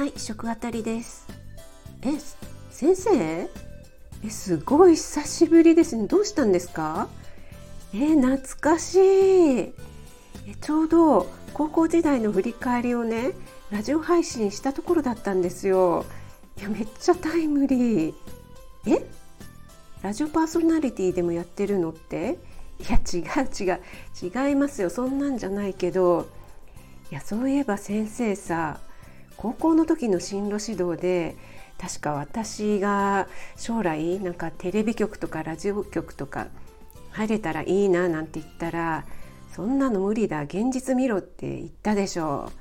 [0.00, 1.26] はい食あたりです。
[2.00, 2.14] え
[2.70, 3.10] 先生？
[4.24, 6.06] えすごい久しぶりですね。
[6.06, 7.10] どうしたんですか？
[7.92, 9.00] え懐かしい。
[9.58, 9.74] え
[10.58, 13.32] ちょうど高校時代の振り返りをね
[13.70, 16.06] ラジオ配信したところだったんですよ。
[16.56, 18.14] いやめっちゃタイムリー。
[18.86, 19.06] え？
[20.00, 22.38] ラジオパーソナリティでもやってるのって？
[22.78, 24.48] いや違う違う。
[24.48, 24.88] 違いますよ。
[24.88, 26.26] そんなんじゃないけど。
[27.12, 28.80] いやそういえば先生さ
[29.40, 31.34] 高校の時の進路指導で
[31.78, 33.26] 確か私が
[33.56, 36.48] 将来なんかテレビ局とかラジオ局とか
[37.10, 39.06] 入れたらいいななんて言ったら
[39.54, 42.52] そんなの無理だ現実見ろって言ったでしょ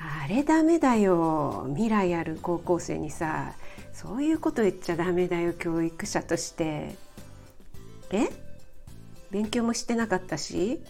[0.00, 3.54] あれダメだよ未来ある高校生にさ
[3.92, 6.96] そういうこと言っちゃダメだよ教育者として。
[8.10, 8.28] え？
[9.30, 10.80] 勉強もしてなかったし？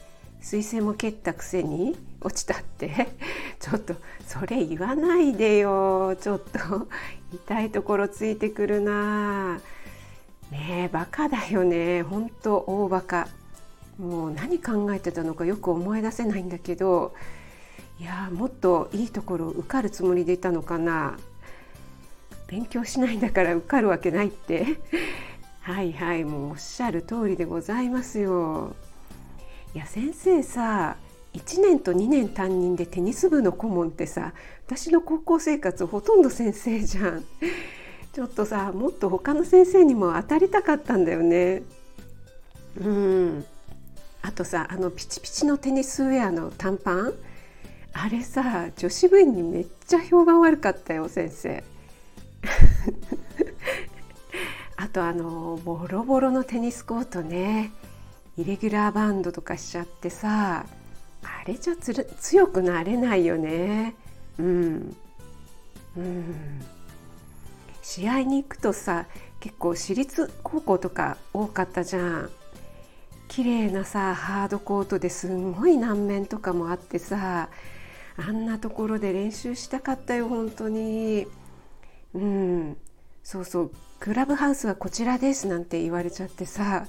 [0.41, 3.09] 推薦も蹴ったくせに落ちたって
[3.61, 3.95] ちょっと
[4.27, 6.17] それ言わないでよ。
[6.21, 6.89] ちょっと
[7.33, 9.57] 痛いところついてくるな。
[10.51, 12.03] ねえバカだよね。
[12.03, 13.29] ほんと大バカ。
[13.99, 17.15] もう何考えてたのかよく思い出せないんだけど。
[18.01, 21.19] いやもっといいところ受かるつもりでいたのかな。
[22.47, 24.79] 勉強しないんだから受かるわけないって。
[25.61, 28.75] はいはいもうおっしゃる通りでございますよ。
[29.75, 30.97] いや先生さ
[31.35, 34.33] 1年と2年担任でテニス部の顧問ってさ
[34.67, 37.25] 私の高校生活ほとんど先生じゃん。
[38.13, 41.63] ちょっとさもっと他の先生にも当たりたかったんだよね。
[42.81, 43.45] うん。
[44.23, 47.15] あとさあのピチピチのテニスウェアの短パン。
[47.93, 51.63] あれさ女子部員にめっちゃ評判悪かったよ先生。
[54.77, 57.73] あとあのボロボロのテニスコートね。
[58.39, 60.65] イレギュラーバンドとかしちゃってさ
[61.25, 63.97] あれじゃつる強くなれないよね。
[64.39, 64.97] うん。
[65.97, 66.61] うん。
[67.83, 69.07] 試合に行くとさ
[69.41, 72.31] 結構私立高校とか多かったじゃん。
[73.27, 77.51] 綺麗なさハードコートですんごい難面とかもあってさ
[78.17, 81.27] あんなところで練習したかったよ本当に。
[82.15, 82.77] うん。
[83.25, 83.71] そうそう。
[83.99, 86.87] クラブハウスはこちらですなんて言われちゃってさ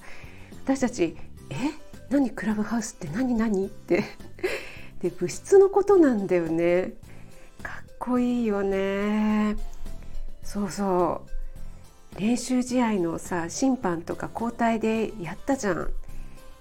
[0.64, 1.18] 私たち
[1.50, 1.56] え？
[2.10, 3.66] 何クラブハウスって何何？
[3.66, 4.04] って。
[5.02, 6.94] で物質のことなんだよね。
[7.64, 9.56] かっこいいよね。
[10.44, 11.22] そうそ
[12.18, 12.20] う。
[12.20, 15.92] 練習試合のさ審判とか交代でやったじゃん。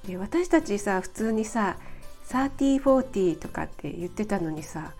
[0.06, 1.76] で私たちさ普通にさ
[2.28, 4.92] 3040とかって言ってたのにさ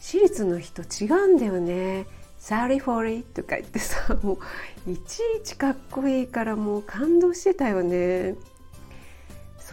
[0.00, 2.06] 私立の人違うんだよね。
[2.38, 4.38] サーリーフォーリーとか言ってさも
[4.86, 8.34] ういちいちかっこいいからもう感動してたよね。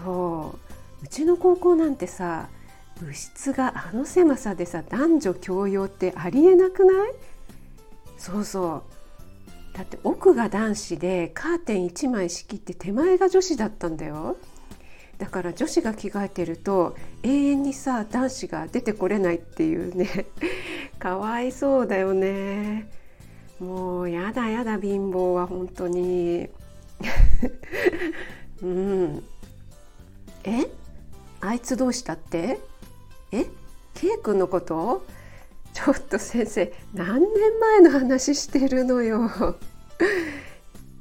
[0.04, 0.56] そ
[1.02, 1.06] う。
[1.06, 2.50] うちの高校なんてさ
[3.02, 7.14] 部室があの狭さでさ男女共用ってありえなくない？
[8.18, 8.84] そうそ
[9.74, 9.78] う。
[9.78, 14.36] だって奥が男子でカーテン1枚仕切って手前が女子だったんだよ。
[15.18, 20.26] だから女子が着替えてると永遠にさ男子が出てこれないっていうね。
[21.00, 22.90] かわいそうだよね。
[23.60, 26.50] もうやだやだ貧乏は本当に。
[28.62, 29.24] うん。
[30.44, 30.70] え？
[31.42, 32.60] あいつどうしたって？
[33.32, 33.46] え
[33.96, 35.06] ？K 君のこと？
[35.74, 39.30] ちょっと先生何年前の話してるのよ。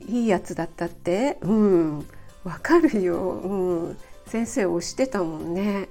[0.06, 1.38] いいやつだったって？
[1.42, 2.06] うん。
[2.44, 5.88] わかるよ、うん、先生押してたもんね。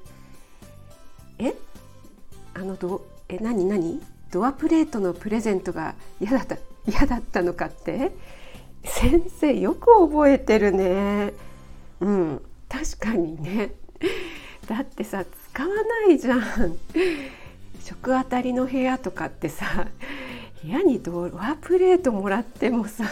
[1.38, 1.53] え？
[2.53, 3.66] あのどえ何？
[3.66, 4.02] 何？
[4.31, 8.12] ドアプレートのプレゼントが嫌だった嫌だったのかって？
[8.84, 11.34] 先生よく覚えてるね。
[12.00, 12.41] うん。
[12.69, 13.72] 確かにね。
[14.67, 15.69] だってさ使わ
[16.07, 16.78] ないじゃん。
[17.83, 19.88] 食あたりの部屋とかってさ
[20.61, 23.06] 部屋にドアプレートもらってもさ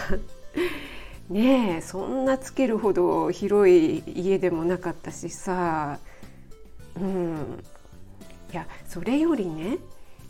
[1.29, 5.99] ねえそんなつけるほど広い家でもなかったしさ。
[6.99, 7.63] うん。
[8.51, 9.77] いやそれよりね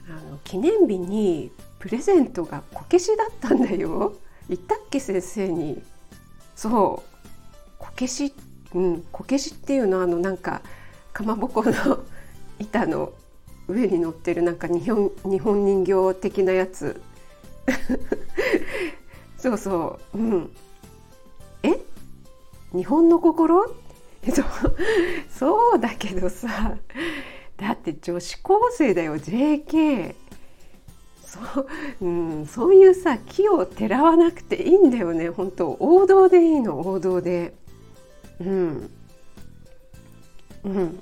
[0.07, 4.15] あの記念日にプレゼントがこけしだったんだよ。
[4.47, 5.81] 言ったっけ先生に。
[6.55, 7.15] そう。
[7.79, 8.33] こけし
[8.75, 10.62] うんこけしっていうのはあのなんか
[11.13, 12.04] かまぼこの
[12.60, 13.13] 板の
[13.68, 17.01] 上に乗ってるなんか日本日本人形的なやつ。
[19.39, 20.18] そうそう。
[20.18, 20.51] うん。
[21.63, 21.80] え？
[22.74, 23.66] 日本の心？
[24.24, 24.45] えそう。
[25.30, 26.77] そうだけどさ
[27.57, 30.16] だって女子高生だよ JK
[31.24, 31.39] そ
[32.01, 32.10] う,、う
[32.42, 35.77] ん、そういうさ木をてらわなくていいんだよね本当。
[35.80, 37.54] 王道でいいの王道で。
[38.39, 38.89] うん。
[40.63, 40.99] うん。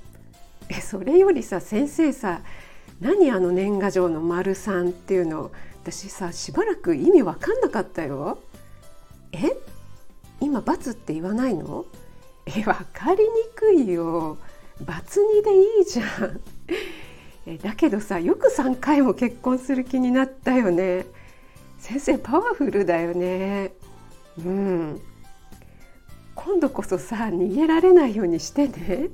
[0.69, 2.41] えそれよりさ先生さ
[3.01, 5.51] 何あの年賀状の丸三っていうの
[5.83, 8.39] 私さしばらく意味わかんなかったよ。
[9.31, 9.57] え？
[10.39, 11.85] 今罰って言わないの？
[12.45, 14.38] えわかりにくいよ
[14.81, 16.39] 罰2でいいじゃん。
[17.45, 21.06] えだけどさよく3回も結婚する気になったよね。
[21.79, 23.74] 先生パワフルだよね。
[24.38, 25.01] うん。
[26.45, 29.10] 今度こそさ逃げられないようにしてね。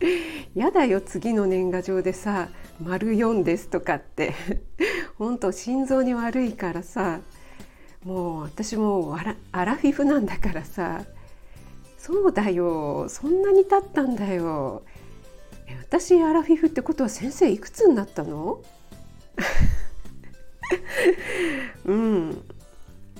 [0.54, 2.50] やだよ次の年賀状でさ
[2.84, 4.34] 「丸4です」とかって。
[5.16, 7.20] ほんと心臓に悪いからさ
[8.04, 9.16] もう私も
[9.52, 11.04] アラフィフなんだからさ。
[11.98, 14.82] そうだよそんなに経ったんだよ。
[15.80, 18.62] 私アラフィフってことは先生いくつになったの？
[21.84, 22.42] うん、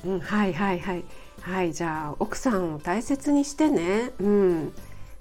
[0.04, 1.04] うん、はいはいはい。
[1.46, 4.10] はいじゃあ奥さんを大切にしてね。
[4.18, 4.72] うん。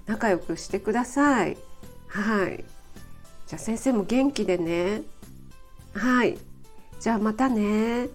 [0.08, 1.56] 仲良くしてください。
[2.08, 2.66] はい。
[3.46, 5.04] じゃあ先生も元気でね。
[5.94, 6.40] はい。
[7.00, 8.08] じゃあまたね。